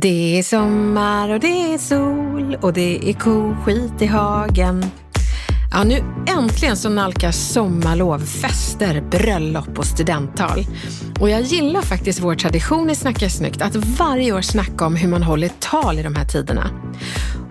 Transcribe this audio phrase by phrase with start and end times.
[0.00, 4.84] Det är sommar och det är sol och det är koskit i hagen.
[5.72, 6.02] Ja, nu
[6.38, 10.66] äntligen så nalkas sommarlov, fester, bröllop och studenttal.
[11.20, 15.08] Och jag gillar faktiskt vår tradition i Snacka snyggt att varje år snacka om hur
[15.08, 16.70] man håller tal i de här tiderna.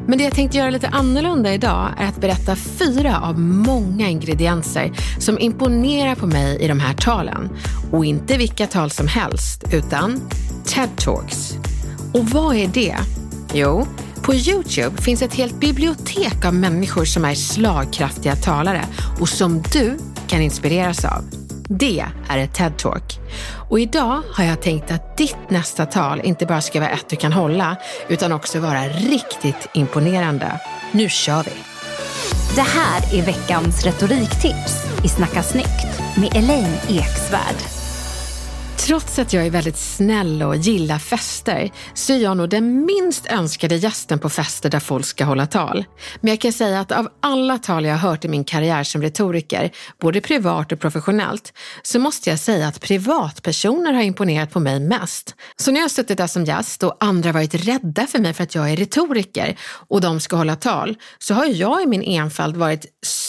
[0.08, 4.92] Men det jag tänkte göra lite annorlunda idag är att berätta fyra av många ingredienser
[5.20, 7.50] som imponerar på mig i de här talen.
[7.92, 10.22] Och inte vilka tal som helst, utan
[10.66, 11.58] TED Talks.
[12.16, 12.98] Och vad är det?
[13.54, 13.88] Jo,
[14.22, 18.86] på Youtube finns ett helt bibliotek av människor som är slagkraftiga talare
[19.20, 21.24] och som du kan inspireras av.
[21.70, 23.20] Det är ett TED-talk.
[23.70, 27.16] Och idag har jag tänkt att ditt nästa tal inte bara ska vara ett du
[27.16, 27.76] kan hålla,
[28.08, 30.60] utan också vara riktigt imponerande.
[30.92, 31.52] Nu kör vi!
[32.56, 37.75] Det här är veckans retoriktips i Snacka snyggt med Elaine Eksvärd.
[38.86, 43.26] Trots att jag är väldigt snäll och gillar fester så är jag nog den minst
[43.32, 45.86] önskade gästen på fester där folk ska hålla tal.
[46.22, 49.02] Men jag kan säga att av alla tal jag har hört i min karriär som
[49.02, 54.80] retoriker, både privat och professionellt, så måste jag säga att privatpersoner har imponerat på mig
[54.80, 55.36] mest.
[55.58, 58.44] Så när jag har suttit där som gäst och andra varit rädda för mig för
[58.44, 62.58] att jag är retoriker och de ska hålla tal, så har jag i min enfald
[62.58, 62.86] varit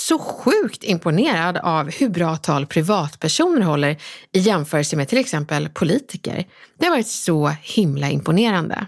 [0.06, 3.96] så sjukt imponerad av hur bra tal privatpersoner håller
[4.32, 6.46] i jämförelse med till exempel politiker.
[6.78, 8.86] Det har varit så himla imponerande.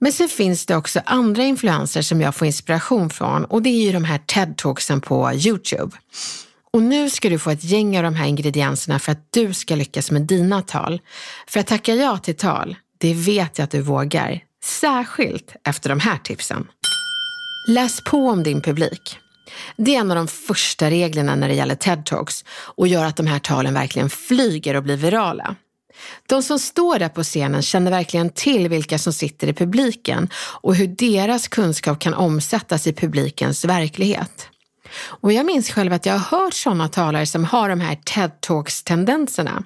[0.00, 3.82] Men sen finns det också andra influenser som jag får inspiration från och det är
[3.82, 5.96] ju de här TED-talksen på Youtube.
[6.72, 9.74] Och nu ska du få ett gäng av de här ingredienserna för att du ska
[9.74, 11.00] lyckas med dina tal.
[11.46, 14.40] För att tacka ja till tal, det vet jag att du vågar.
[14.64, 16.66] Särskilt efter de här tipsen.
[17.68, 19.18] Läs på om din publik.
[19.76, 23.26] Det är en av de första reglerna när det gäller TED-talks och gör att de
[23.26, 25.56] här talen verkligen flyger och blir virala.
[26.26, 30.28] De som står där på scenen känner verkligen till vilka som sitter i publiken
[30.60, 34.48] och hur deras kunskap kan omsättas i publikens verklighet.
[35.04, 39.64] Och jag minns själv att jag har hört sådana talare som har de här TED-talks-tendenserna.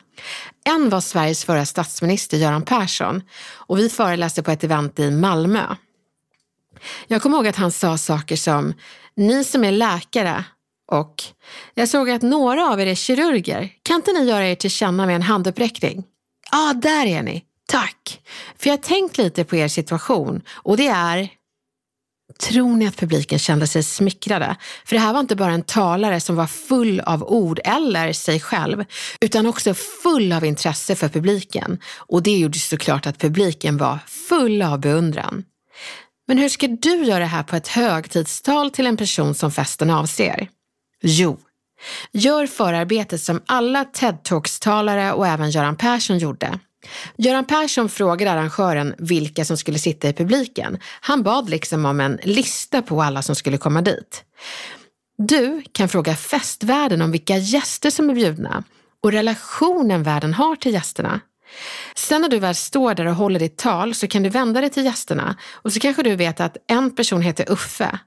[0.64, 3.22] En var Sveriges förra statsminister Göran Persson
[3.54, 5.66] och vi föreläste på ett event i Malmö.
[7.12, 8.74] Jag kommer ihåg att han sa saker som,
[9.16, 10.44] ni som är läkare
[10.90, 11.22] och
[11.74, 13.70] jag såg att några av er är kirurger.
[13.82, 16.04] Kan inte ni göra er till känna med en handuppräckning?
[16.50, 17.44] Ja, ah, där är ni.
[17.68, 18.20] Tack.
[18.58, 21.28] För jag har tänkt lite på er situation och det är
[22.40, 24.56] Tror ni att publiken kände sig smickrade?
[24.84, 28.40] För det här var inte bara en talare som var full av ord eller sig
[28.40, 28.84] själv,
[29.20, 31.78] utan också full av intresse för publiken.
[31.96, 35.44] Och det gjorde såklart att publiken var full av beundran.
[36.32, 39.90] Men hur ska du göra det här på ett högtidstal till en person som festen
[39.90, 40.48] avser?
[41.02, 41.38] Jo,
[42.12, 46.58] gör förarbetet som alla TED-talks-talare och även Göran Persson gjorde.
[47.16, 50.78] Göran Persson frågade arrangören vilka som skulle sitta i publiken.
[51.00, 54.24] Han bad liksom om en lista på alla som skulle komma dit.
[55.18, 58.64] Du kan fråga festvärden om vilka gäster som är bjudna
[59.02, 61.20] och relationen värden har till gästerna.
[61.94, 64.70] Sen när du väl står där och håller ditt tal så kan du vända dig
[64.70, 67.98] till gästerna och så kanske du vet att en person heter Uffe.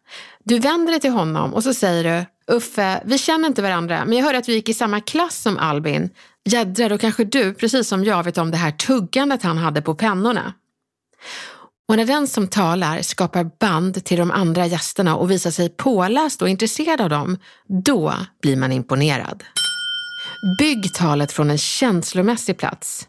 [0.43, 2.25] Du vänder dig till honom och så säger du
[2.55, 5.57] Uffe, vi känner inte varandra men jag hörde att vi gick i samma klass som
[5.57, 6.09] Albin.
[6.45, 9.95] Jädrar, då kanske du, precis som jag, vet om det här tuggandet han hade på
[9.95, 10.53] pennorna.
[11.87, 16.41] Och när den som talar skapar band till de andra gästerna och visar sig påläst
[16.41, 17.37] och intresserad av dem,
[17.67, 19.43] då blir man imponerad.
[20.59, 23.07] Bygg talet från en känslomässig plats.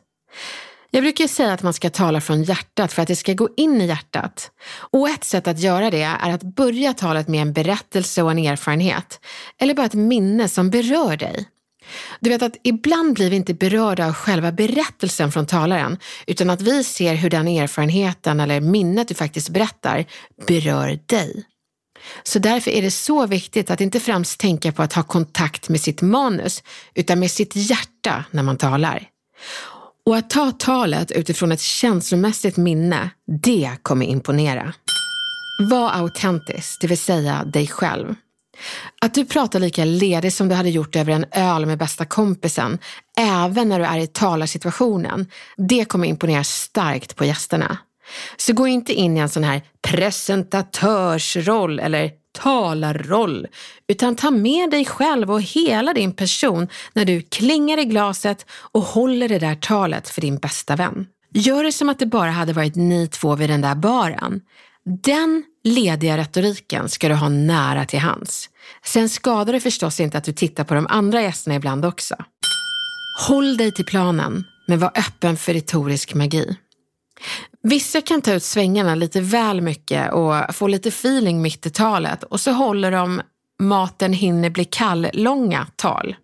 [0.91, 3.81] Jag brukar säga att man ska tala från hjärtat för att det ska gå in
[3.81, 4.51] i hjärtat.
[4.91, 8.39] Och ett sätt att göra det är att börja talet med en berättelse och en
[8.39, 9.21] erfarenhet.
[9.61, 11.49] Eller bara ett minne som berör dig.
[12.21, 16.61] Du vet att ibland blir vi inte berörda av själva berättelsen från talaren, utan att
[16.61, 20.05] vi ser hur den erfarenheten eller minnet du faktiskt berättar
[20.47, 21.45] berör dig.
[22.23, 25.81] Så därför är det så viktigt att inte främst tänka på att ha kontakt med
[25.81, 26.63] sitt manus,
[26.95, 29.09] utan med sitt hjärta när man talar.
[30.07, 33.11] Och att ta talet utifrån ett känslomässigt minne,
[33.43, 34.73] det kommer imponera.
[35.71, 38.15] Var autentisk, det vill säga dig själv.
[39.01, 42.79] Att du pratar lika ledigt som du hade gjort över en öl med bästa kompisen,
[43.19, 45.27] även när du är i talarsituationen,
[45.57, 47.79] det kommer imponera starkt på gästerna.
[48.37, 53.47] Så gå inte in i en sån här presentatörsroll eller talarroll,
[53.89, 58.83] utan ta med dig själv och hela din person när du klingar i glaset och
[58.83, 61.07] håller det där talet för din bästa vän.
[61.35, 64.41] Gör det som att det bara hade varit ni två vid den där baren.
[65.03, 68.51] Den lediga retoriken ska du ha nära till hands.
[68.85, 72.15] Sen skadar det förstås inte att du tittar på de andra gästerna ibland också.
[73.29, 76.57] Håll dig till planen, men var öppen för retorisk magi.
[77.69, 82.23] Vissa kan ta ut svängarna lite väl mycket och få lite feeling mitt i talet
[82.23, 83.23] och så håller de
[83.59, 86.17] maten hinner bli kall-långa tal.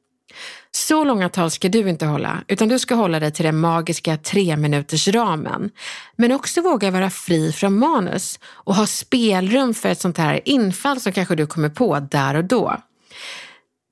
[0.70, 4.16] Så långa tal ska du inte hålla, utan du ska hålla dig till den magiska
[4.16, 5.70] tre minuters ramen.
[6.16, 11.00] Men också våga vara fri från manus och ha spelrum för ett sånt här infall
[11.00, 12.76] som kanske du kommer på där och då.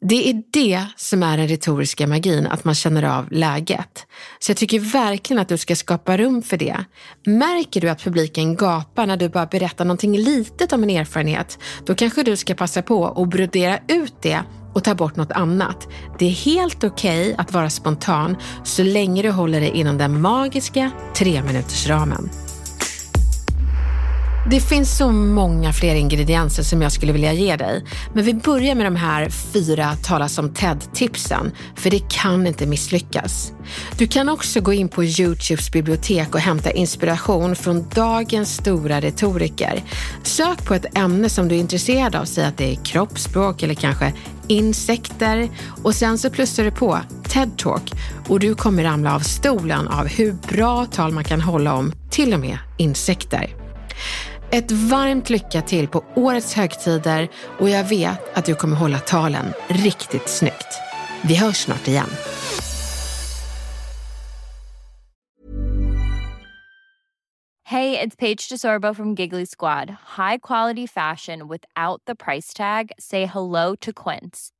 [0.02, 4.06] Det är det som är den retoriska magin, att man känner av läget.
[4.38, 6.85] Så jag tycker verkligen att du ska skapa rum för det.
[7.26, 11.94] Märker du att publiken gapar när du bara berättar någonting litet om en erfarenhet, då
[11.94, 14.41] kanske du ska passa på att brodera ut det
[14.75, 15.88] och ta bort något annat.
[16.19, 20.20] Det är helt okej okay att vara spontan så länge du håller dig inom den
[20.20, 22.31] magiska tre minuters ramen.
[24.46, 27.84] Det finns så många fler ingredienser som jag skulle vilja ge dig.
[28.14, 33.52] Men vi börjar med de här fyra tala som TED-tipsen, för det kan inte misslyckas.
[33.98, 39.82] Du kan också gå in på Youtubes bibliotek och hämta inspiration från dagens stora retoriker.
[40.22, 43.75] Sök på ett ämne som du är intresserad av, säg att det är kroppsspråk eller
[43.75, 44.12] kanske
[44.46, 45.48] insekter
[45.82, 46.98] och sen så plussar du på
[47.28, 47.92] TED Talk
[48.28, 52.34] och du kommer ramla av stolen av hur bra tal man kan hålla om till
[52.34, 53.59] och med insekter.
[54.52, 59.52] Ett varmt lycka till på årets högtider och jag vet att du kommer hålla talen
[59.69, 60.81] riktigt snyggt.
[61.25, 62.11] Vi hörs snart igen.
[67.64, 69.88] Hej, det är Paige DeSorbo från Giggly Squad.
[70.17, 72.91] High quality fashion without the price tag.
[72.99, 74.59] Say hello to Quince.